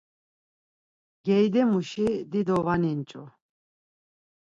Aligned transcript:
geidemuşi 1.25 2.09
dido 2.31 2.57
va 2.65 2.75
ninçu... 2.81 3.21